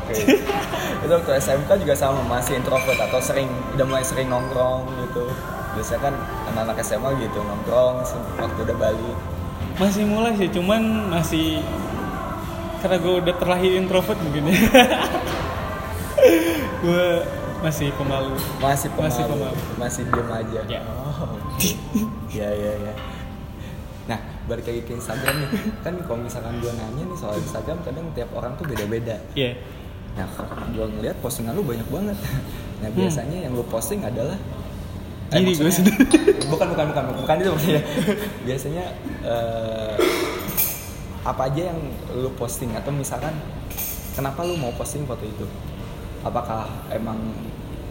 oke. 0.01 0.13
itu 1.05 1.11
waktu 1.11 1.31
SMK 1.37 1.69
juga 1.81 1.93
sama 1.93 2.21
masih 2.25 2.57
introvert 2.57 2.97
atau 2.97 3.19
sering 3.19 3.45
udah 3.73 3.85
mulai 3.85 4.01
sering 4.01 4.27
nongkrong 4.27 4.85
gitu. 5.05 5.25
Biasanya 5.73 6.01
kan 6.01 6.13
anak-anak 6.49 6.77
SMA 6.81 7.09
gitu 7.19 7.39
nongkrong 7.39 8.01
waktu 8.37 8.59
udah 8.63 8.77
balik. 8.77 9.17
masih 9.75 10.07
mulai 10.07 10.31
sih 10.39 10.47
cuman 10.47 11.11
masih 11.11 11.59
karena 12.79 12.95
gue 12.95 13.13
udah 13.19 13.35
terlahir 13.35 13.75
introvert 13.75 14.15
mungkin 14.23 14.47
ya 14.47 14.55
gue 16.79 17.07
masih 17.59 17.91
pemalu 17.97 18.39
Masih 18.61 18.87
pemalu. 18.93 19.09
Masih 19.09 19.23
pemalu. 19.25 19.57
Masih 19.75 20.03
diem 20.07 20.29
aja. 20.31 20.61
Ya. 20.69 20.79
Oh. 20.85 21.35
ya 22.31 22.49
ya 22.51 22.71
ya. 22.87 22.93
Balik 24.45 24.65
lagi 24.65 24.81
ke 24.83 24.93
Instagram 24.93 25.35
nih. 25.37 25.49
Kan 25.81 25.93
kalau 26.01 26.19
misalkan 26.19 26.53
gue 26.57 26.69
nanya 26.69 27.03
nih 27.03 27.17
soal 27.17 27.35
Instagram, 27.35 27.77
kadang 27.81 28.05
tiap 28.11 28.29
orang 28.31 28.53
tuh 28.55 28.65
beda-beda. 28.65 29.17
Iya 29.33 29.57
Nah, 30.15 30.23
gue 30.69 30.85
ngeliat 30.87 31.19
postingan 31.19 31.51
lu 31.51 31.61
banyak 31.61 31.83
banget. 31.85 32.15
Nah, 32.77 32.87
biasanya 32.89 33.35
yang 33.41 33.51
lu 33.51 33.65
posting 33.65 33.99
adalah 33.99 34.39
Hmm. 35.25 35.41
Diri 35.41 35.51
gue 35.51 35.65
maksudnya- 35.65 35.97
bukan 36.53 36.67
bukan 36.69 36.85
bukan 36.87 37.03
bukan 37.17 37.35
itu 37.35 37.49
maksudnya. 37.49 37.83
Biasanya 38.43 38.83
eh, 39.25 39.95
apa 41.21 41.41
aja 41.45 41.61
yang 41.67 41.79
lu 42.13 42.29
posting 42.31 42.71
atau 42.71 42.93
misalkan 42.93 43.33
kenapa 44.13 44.45
lu 44.45 44.53
mau 44.53 44.71
posting 44.71 45.03
foto 45.03 45.25
itu? 45.25 45.43
Apakah 46.21 46.63
emang 46.89 47.17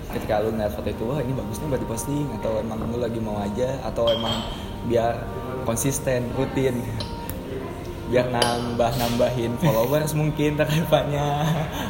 ketika 0.09 0.41
lu 0.41 0.55
ngeliat 0.55 0.73
foto 0.73 0.87
itu 0.87 1.03
wah 1.03 1.19
ini 1.19 1.35
bagusnya 1.35 1.67
buat 1.67 1.83
diposting 1.83 2.25
atau 2.39 2.57
emang 2.57 2.79
lu 2.87 2.97
lagi 2.97 3.19
mau 3.19 3.37
aja 3.37 3.83
atau 3.83 4.07
emang 4.07 4.47
biar 4.87 5.19
konsisten 5.65 6.29
rutin. 6.33 6.81
Biar 8.05 8.29
nambah 8.29 8.91
nambahin 8.95 9.57
followers 9.59 10.13
mungkin 10.21 10.55
terdepannya 10.55 11.25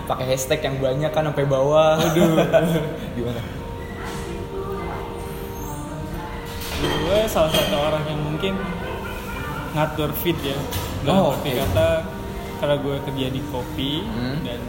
pakai 0.07 0.31
hashtag 0.31 0.63
yang 0.63 0.79
banyak 0.79 1.11
kan 1.11 1.27
sampai 1.27 1.45
bawah. 1.45 1.99
Aduh 1.99 2.39
gimana? 3.19 3.43
Gue 6.81 7.21
salah 7.27 7.51
satu 7.51 7.77
orang 7.77 8.05
yang 8.07 8.21
mungkin 8.21 8.55
ngatur 9.73 10.11
feed 10.15 10.39
ya. 10.41 10.57
Oh, 11.05 11.05
dalam 11.05 11.37
arti 11.37 11.51
oke. 11.51 11.61
kata 11.61 11.89
karena 12.55 12.77
gue 12.79 12.97
kerja 13.05 13.27
di 13.29 13.41
kopi 13.45 13.93
Hmm. 14.01 14.39
dan 14.41 14.61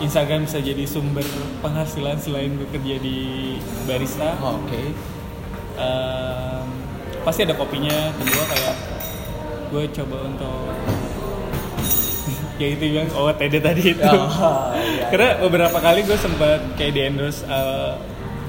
Instagram 0.00 0.50
bisa 0.50 0.58
jadi 0.58 0.82
sumber 0.82 1.22
penghasilan 1.62 2.18
selain 2.18 2.58
gue 2.58 2.66
kerja 2.68 2.98
di 2.98 3.18
barista 3.86 4.34
Oh, 4.40 4.58
oke. 4.58 4.82
Em, 5.72 6.66
pasti 7.22 7.40
ada 7.42 7.54
kopinya. 7.54 8.10
Kedua 8.14 8.44
kayak 8.46 8.74
gue 9.68 9.82
coba 9.94 10.16
untuk 10.22 10.62
kayak 12.54 12.72
itu 12.76 12.84
bilang 12.88 13.08
oh 13.14 13.30
TD 13.30 13.54
tadi 13.58 13.82
itu. 13.92 14.02
Oh, 14.04 14.70
iya. 14.76 15.08
karena 15.08 15.28
beberapa 15.40 15.78
kali 15.78 16.02
gue 16.02 16.16
sempat 16.16 16.60
kayak 16.74 16.92
di 16.92 17.00
endorse 17.02 17.42
eh, 17.44 17.92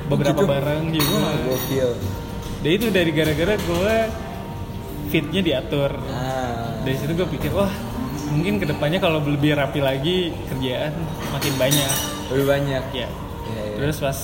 beberapa 0.06 0.36
Gitu? 0.36 0.50
barang 0.50 0.82
juga 0.92 1.15
Wah, 1.15 1.36
gokil. 1.48 1.89
Dan 2.60 2.72
itu 2.72 2.86
dari 2.89 3.12
gara-gara 3.12 3.53
gue 3.56 3.96
fitnya 5.10 5.42
diatur. 5.42 5.92
Ah. 6.08 6.80
Dari 6.82 6.96
situ 6.96 7.12
gue 7.13 7.27
pikir 7.30 7.51
wah 7.51 7.72
mungkin 8.30 8.58
ke 8.58 8.65
depannya 8.65 8.98
kalau 8.98 9.22
lebih 9.22 9.53
rapi 9.53 9.80
lagi 9.80 10.18
kerjaan 10.48 10.92
makin 11.32 11.53
banyak. 11.56 11.92
Lebih 12.30 12.46
banyak. 12.46 12.84
Ya 12.92 13.08
Iya, 13.44 13.60
iya. 13.62 13.75
terus 13.75 14.00
pas 14.00 14.15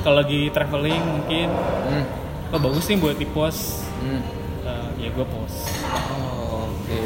kalau 0.00 0.22
lagi 0.22 0.46
traveling 0.48 1.02
mungkin 1.02 1.50
Hmm, 1.50 2.06
oh 2.54 2.60
bagus 2.62 2.86
nih 2.86 2.98
buat 3.02 3.18
di 3.18 3.26
post 3.26 3.82
hmm. 4.00 4.22
Eh, 4.64 4.88
ya 4.96 5.08
gue 5.12 5.26
post. 5.28 5.68
Oh, 5.92 6.72
oke. 6.72 6.96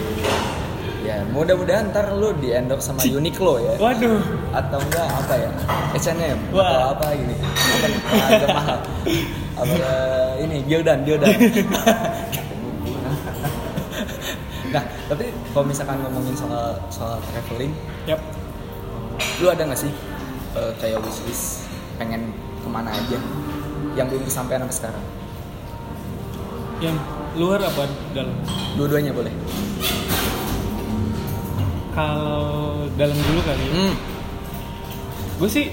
Ya 1.03 1.27
mudah-mudahan 1.27 1.91
ntar 1.91 2.15
lu 2.15 2.31
di 2.39 2.55
endorse 2.55 2.87
sama 2.87 3.03
Uniqlo 3.03 3.59
ya. 3.59 3.75
Waduh. 3.83 4.23
Atau 4.55 4.79
enggak 4.79 5.11
apa 5.11 5.35
ya? 5.35 5.51
H&M 5.99 6.39
atau 6.55 6.63
Wah. 6.63 6.95
apa 6.95 7.19
gini 7.19 7.35
apa 7.35 7.87
nih 7.91 7.99
Nah, 7.99 8.27
agak 8.31 8.49
mahal. 8.55 8.79
Apa 9.59 9.75
eh, 9.75 10.31
ini 10.47 10.57
Gildan 10.71 11.03
Gildan 11.07 11.35
nah 14.69 14.85
tapi 15.09 15.33
kalau 15.57 15.65
misalkan 15.65 15.97
ngomongin 16.05 16.37
soal 16.37 16.77
soal 16.93 17.17
traveling 17.33 17.73
yap. 18.05 18.21
lu 19.41 19.49
ada 19.49 19.65
nggak 19.65 19.81
sih 19.81 19.89
eh, 20.61 20.73
kayak 20.77 21.01
wishlist 21.01 21.65
pengen 21.97 22.37
ke 22.61 22.69
mana 22.69 22.93
aja 22.93 23.17
yang 23.97 24.07
belum 24.13 24.29
kesampaian 24.29 24.61
sampai 24.69 24.77
sekarang 24.77 25.05
yang 26.79 26.97
luar 27.35 27.61
apa 27.61 27.85
dalam? 28.13 28.35
Dua-duanya 28.75 29.11
boleh. 29.11 29.33
Kalau 31.95 32.87
dalam 32.95 33.17
dulu 33.17 33.41
kali 33.43 33.65
ya. 33.65 33.73
hmm. 33.75 33.95
gue 35.39 35.49
sih 35.51 35.67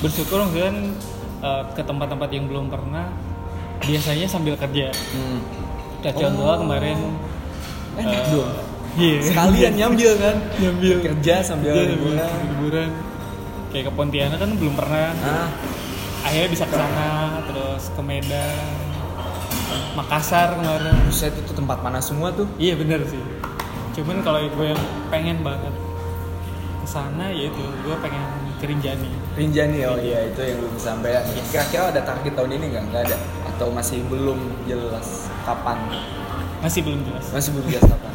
bersyukur 0.00 0.44
kan 0.52 0.74
eh, 1.40 1.62
ke 1.72 1.82
tempat-tempat 1.82 2.28
yang 2.28 2.44
belum 2.48 2.68
pernah 2.68 3.08
biasanya 3.82 4.26
sambil 4.26 4.56
kerja. 4.56 4.92
Hmm. 5.12 5.40
kayak 6.00 6.16
contoh 6.16 6.44
Oh. 6.46 6.56
kemarin 6.60 6.98
enak 7.96 8.12
eh, 8.14 8.28
dong. 8.30 8.52
iya. 9.00 9.16
Sekalian 9.24 9.72
nyambil 9.74 10.10
kan? 10.20 10.36
Nyambil. 10.60 10.94
kerja 11.02 11.34
sambil 11.40 11.72
Iya, 11.72 11.84
liburan. 11.96 12.28
liburan. 12.52 12.88
Kayak 13.72 13.84
ke 13.88 13.92
Pontianak 13.92 14.38
kan 14.38 14.50
belum 14.54 14.74
pernah. 14.76 15.12
Ah. 15.24 15.48
Akhirnya 16.22 16.48
bisa 16.48 16.64
ke 16.64 16.74
sana 16.74 17.08
terus 17.48 17.82
ke 17.88 18.02
Medan 18.02 18.85
Makassar 19.96 20.56
kemarin 20.56 20.94
Buset 21.06 21.32
itu 21.34 21.52
tempat 21.56 21.80
panas 21.80 22.04
semua 22.08 22.32
tuh. 22.32 22.46
iya 22.60 22.76
bener 22.76 23.02
sih 23.08 23.20
cuman 23.96 24.20
kalau 24.20 24.44
gue 24.44 24.66
yang 24.76 24.82
pengen 25.08 25.40
banget 25.40 25.72
ke 26.84 26.86
sana 26.86 27.32
yaitu 27.32 27.64
gue 27.80 27.96
pengen 28.04 28.20
ke 28.60 28.64
Rinjani 28.68 29.08
Rinjani 29.36 29.78
oh 29.88 29.96
iya 30.00 30.32
itu 30.32 30.40
yang 30.40 30.58
belum 30.64 30.76
sampai. 30.80 31.20
Kira-kira 31.52 31.92
ada 31.92 32.00
target 32.00 32.32
tahun 32.32 32.56
ini 32.56 32.72
nggak? 32.72 32.84
Nggak 32.88 33.02
ada. 33.04 33.16
Atau 33.52 33.68
masih 33.68 34.00
belum 34.08 34.40
jelas 34.64 35.28
kapan? 35.44 35.76
masih 36.64 36.80
belum 36.80 37.04
jelas 37.04 37.24
Masih 37.36 37.52
belum 37.52 37.68
jelas 37.68 37.84
kapan. 37.84 38.12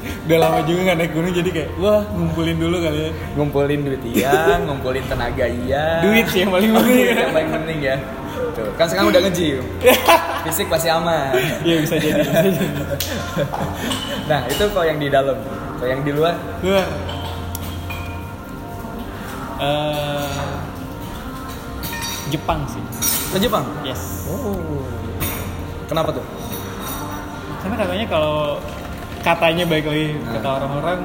udah 0.30 0.38
lama 0.40 0.58
juga 0.64 0.80
nggak 0.86 0.98
naik 1.02 1.12
gunung 1.12 1.32
jadi 1.36 1.50
kayak 1.52 1.70
wah 1.76 2.00
ngumpulin 2.16 2.56
dulu 2.56 2.76
kali 2.80 2.98
ya 3.04 3.10
Ngumpulin 3.36 3.80
duit 3.84 4.02
iya, 4.16 4.56
ngumpulin 4.64 5.04
tenaga 5.04 5.44
iya. 5.44 6.00
duit 6.00 6.24
sih 6.32 6.40
yang 6.40 6.52
paling 6.54 6.70
penting 6.72 6.96
duit 7.04 7.16
yang 7.20 7.34
paling 7.36 7.50
penting 7.52 7.78
ya. 7.84 7.96
Tuh, 8.60 8.68
kan 8.76 8.84
sekarang 8.84 9.08
udah 9.08 9.20
nge-gym. 9.22 9.64
Fisik 10.40 10.66
pasti 10.68 10.88
aman. 10.88 11.32
iya 11.62 11.78
bisa 11.78 11.94
jadi 11.96 12.20
Nah, 14.30 14.40
itu 14.46 14.62
kalau 14.68 14.84
yang 14.84 14.96
di 14.96 15.08
dalam. 15.08 15.36
Kalau 15.76 15.88
yang 15.88 16.00
di 16.00 16.10
luar, 16.10 16.32
Luar. 16.60 16.86
Eh, 19.58 20.42
Jepang 22.28 22.60
sih 22.64 22.80
ke 23.28 23.36
Jepang. 23.38 23.64
yes 23.80 24.24
Oh. 24.26 24.82
Kenapa 25.84 26.10
tuh? 26.10 26.24
karena 27.60 27.74
katanya 27.76 28.04
kalau 28.06 28.56
katanya 29.20 29.62
baik 29.66 29.84
lagi 29.84 30.16
Nah. 30.16 30.32
kata 30.32 30.48
orang-orang 30.56 30.98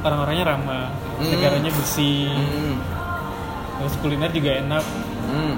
orang-orangnya 0.00 0.44
ramah 0.46 0.86
Hmm. 1.18 1.28
negaranya 1.28 1.68
bersih 1.68 2.30
Hmm. 2.30 2.78
terus 3.76 3.92
kuliner 3.98 4.30
juga 4.30 4.50
enak 4.56 4.84
Hmm. 5.26 5.52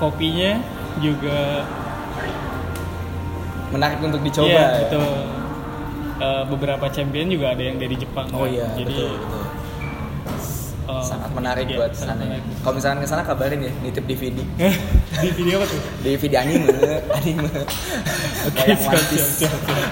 Kopinya 0.00 0.56
juga 0.98 1.68
Menarik 3.70 4.02
untuk 4.02 4.18
dicoba. 4.20 4.48
iya, 4.48 4.64
ya? 4.66 4.80
betul 4.82 5.06
Eh, 6.20 6.44
beberapa 6.52 6.84
champion 6.92 7.32
juga 7.32 7.56
ada 7.56 7.64
yang 7.64 7.80
dari 7.80 7.96
Jepang 7.96 8.28
Oh 8.36 8.44
kan. 8.44 8.52
iya, 8.52 8.68
jadi 8.76 8.92
betul, 8.92 9.16
betul. 9.16 9.44
eh, 10.84 11.00
Sangat 11.00 11.30
menarik 11.32 11.64
iya, 11.64 11.78
buat 11.80 11.92
sana. 11.96 12.20
ya. 12.20 12.36
Kalau 12.60 12.74
misalkan 12.76 13.00
ke 13.00 13.08
sana 13.08 13.22
kabarin 13.24 13.56
ya, 13.64 13.72
nitip 13.80 14.04
DVD. 14.04 14.36
di 15.24 15.28
video 15.32 15.56
apa 15.56 15.66
tuh 15.66 15.80
DVD 16.04 16.44
anime, 16.44 16.68
anime. 17.16 17.48
Oke, 18.52 18.68
siap, 18.68 19.00
siap, 19.00 19.28
siap, 19.32 19.60
siap. 19.64 19.88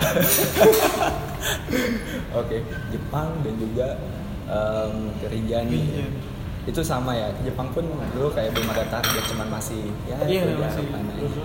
Oke, 2.44 2.60
Jepang 2.92 3.32
dan 3.40 3.54
juga 3.56 3.88
em, 4.44 4.94
ke 5.16 5.26
Rinjani. 5.32 5.80
Rinjani. 5.80 6.20
Itu 6.68 6.84
sama 6.84 7.16
ya, 7.16 7.32
Jepang 7.40 7.72
pun 7.72 7.80
dulu 8.12 8.28
kayak 8.28 8.52
belum 8.52 8.68
ada 8.68 8.84
target, 8.92 9.24
cuman 9.32 9.48
masih 9.48 9.88
ya 10.04 10.20
iya 10.28 10.44
itu 10.44 10.60
masih 10.60 10.84
harapan 10.84 11.16
aja. 11.16 11.40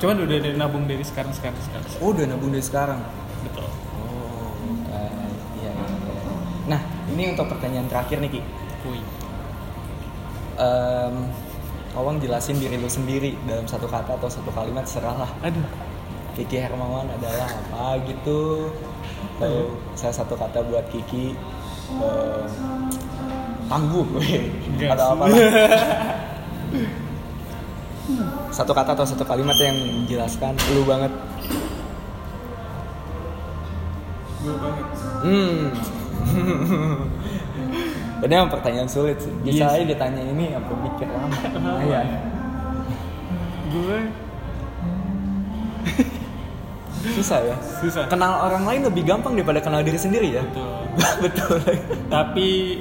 cuman 0.00 0.16
udah 0.24 0.36
ada 0.40 0.50
nabung 0.56 0.84
dari 0.88 1.04
sekarang 1.04 1.28
sekarang 1.30 1.60
sekarang 1.60 1.84
Oh, 2.00 2.10
udah 2.10 2.24
nabung 2.24 2.50
dari 2.50 2.64
sekarang. 2.64 2.98
betul 3.44 3.68
Oh, 3.68 4.56
eh, 4.88 5.28
iya, 5.60 5.70
iya, 5.76 5.86
iya. 6.08 6.32
Nah, 6.66 6.80
ini 7.12 7.36
untuk 7.36 7.52
pertanyaan 7.52 7.84
terakhir 7.86 8.16
nih 8.18 8.30
Ki. 8.32 8.40
Wih. 8.88 9.04
Em, 10.56 11.14
tolong 11.92 12.16
jelasin 12.16 12.56
diri 12.56 12.76
lu 12.76 12.88
sendiri 12.88 13.36
dalam 13.44 13.68
satu 13.68 13.84
kata 13.84 14.16
atau 14.16 14.28
satu 14.28 14.48
kalimat 14.50 14.88
serahlah. 14.88 15.28
aduh 15.40 15.64
Kiki 16.32 16.56
Hermawan 16.56 17.12
adalah 17.12 17.44
apa 17.44 18.00
gitu? 18.08 18.72
Atau 19.36 19.76
salah 19.92 20.16
satu 20.16 20.32
kata 20.32 20.64
buat 20.64 20.88
Kiki 20.88 21.36
em, 21.92 22.48
tangguh, 23.68 24.06
sih. 24.22 24.40
apa. 24.88 25.24
Satu 28.52 28.76
kata 28.76 28.92
atau 28.92 29.06
satu 29.08 29.24
kalimat 29.24 29.56
yang 29.56 29.72
menjelaskan 30.04 30.52
lu 30.74 30.84
banget. 30.84 31.12
gue 34.42 34.54
banget 34.58 34.86
Hmm. 35.22 35.70
Ini 38.22 38.34
emang 38.38 38.50
pertanyaan 38.50 38.90
sulit 38.90 39.18
sih. 39.22 39.30
Bisa 39.42 39.66
Iya 39.66 39.82
aja 39.82 39.84
ditanya 39.86 40.22
ini 40.22 40.54
apa 40.54 40.66
pikir 40.66 41.08
lama. 41.10 41.36
Iya. 41.86 42.00
gue 43.72 43.98
Susah 47.18 47.38
ya. 47.42 47.56
susah 47.82 48.06
Kenal 48.06 48.46
orang 48.46 48.62
lain 48.62 48.80
lebih 48.86 49.02
gampang 49.02 49.34
daripada 49.34 49.58
kenal 49.58 49.82
diri 49.82 49.98
sendiri 49.98 50.38
ya. 50.38 50.42
betul 50.44 50.70
Betul. 51.18 51.58
tapi 52.06 52.78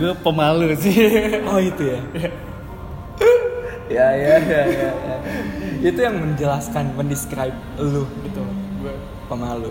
gue 0.00 0.12
pemalu 0.18 0.72
sih 0.74 0.96
Oh 1.44 1.60
itu 1.60 1.82
ya. 1.86 2.00
ya 3.90 4.06
ya 4.10 4.36
ya 4.38 4.62
ya. 4.64 4.90
ya. 4.90 5.16
Itu 5.82 5.98
yang 5.98 6.16
menjelaskan, 6.16 6.94
mendescribe 6.94 7.52
lu 7.76 8.08
betul 8.22 8.48
gue 8.78 8.94
pemalu. 9.26 9.70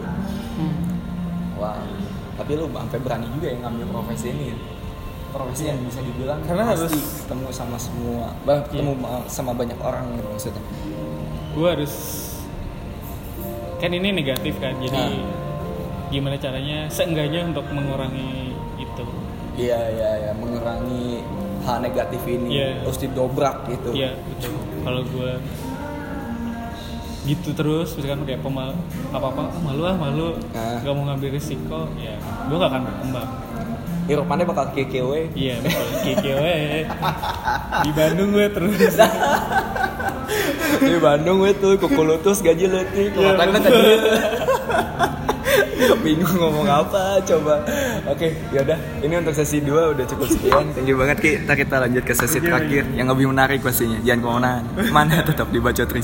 Wah. 1.56 1.82
Tapi 2.36 2.52
lu 2.54 2.70
sampai 2.70 3.00
berani 3.00 3.28
juga 3.34 3.48
yang 3.50 3.62
ngambil 3.64 3.86
profesi 3.92 4.30
ini 4.30 4.54
ya. 4.54 4.58
Profesi 5.30 5.64
yang 5.66 5.78
bisa 5.82 6.00
dibilang 6.00 6.42
Karena 6.42 6.64
pasti 6.68 6.90
harus- 6.90 7.22
ketemu 7.22 7.48
sama 7.50 7.78
semua, 7.78 8.34
bang, 8.42 8.66
ketemu 8.66 8.92
ma- 8.96 9.28
sama 9.28 9.52
banyak 9.54 9.78
orang 9.78 10.06
gitu 10.14 10.28
maksudnya. 10.28 10.64
gue 11.50 11.66
harus 11.68 11.94
kan 13.78 13.90
ini 13.90 14.10
negatif 14.12 14.54
kan 14.58 14.78
jadi 14.78 14.96
Nah. 14.96 15.12
gimana 16.08 16.38
caranya 16.38 16.86
seenggaknya 16.88 17.42
untuk 17.44 17.66
mengurangi 17.68 18.49
Iya 19.60 19.80
iya 19.92 20.10
iya 20.18 20.32
mengurangi 20.34 21.20
hal 21.68 21.78
negatif 21.84 22.22
ini 22.24 22.48
Iya. 22.56 22.70
terus 22.82 22.98
didobrak 22.98 23.68
gitu. 23.68 23.92
Iya 23.92 24.16
betul. 24.16 24.56
Kalau 24.80 25.02
gue 25.04 25.32
gitu 27.28 27.50
terus, 27.54 27.94
misalkan 27.94 28.26
kayak 28.26 28.42
pemal 28.42 28.74
apa 29.12 29.26
apa 29.30 29.44
malu 29.62 29.84
ah 29.86 29.94
malu, 29.94 30.28
Ah. 30.50 30.82
gak 30.82 30.94
mau 30.96 31.06
ngambil 31.06 31.30
risiko, 31.30 31.86
ya 31.94 32.16
gue 32.48 32.56
gak 32.58 32.72
akan 32.72 32.82
berkembang. 32.88 33.30
Hirupannya 34.10 34.46
bakal 34.48 34.66
kekewe. 34.74 35.30
Iya. 35.38 35.62
Kiki 36.02 36.32
we. 36.34 36.82
Di 37.86 37.92
Bandung 37.94 38.34
gue 38.34 38.48
terus. 38.50 38.98
Di 40.80 40.98
Bandung 40.98 41.46
gue 41.46 41.54
tuh 41.54 41.78
kuku 41.78 42.02
lutus 42.02 42.42
gaji 42.42 42.66
letik. 42.66 43.14
Iya, 43.14 43.38
betul. 43.38 43.62
tadi. 43.62 43.94
Bingung 46.06 46.36
ngomong 46.36 46.68
apa 46.68 47.24
coba. 47.24 47.64
Oke, 48.08 48.36
yaudah. 48.52 48.78
Ini 49.00 49.14
untuk 49.20 49.36
sesi 49.36 49.64
2 49.64 49.96
udah 49.96 50.06
cukup 50.06 50.28
sekian. 50.28 50.66
Thank 50.76 50.88
you 50.92 50.98
banget 51.00 51.18
Ki. 51.20 51.32
Ntar 51.44 51.56
kita 51.56 51.76
lanjut 51.80 52.04
ke 52.04 52.14
sesi 52.16 52.40
terakhir 52.44 52.84
yang 52.94 53.08
lebih 53.08 53.32
menarik 53.32 53.64
pastinya. 53.64 54.00
Jangan 54.04 54.20
ke 54.20 54.30
mana 54.30 54.52
mana 54.92 55.16
tetap 55.24 55.48
di 55.50 55.60
Bacot 55.60 55.90
Ris. 55.90 55.98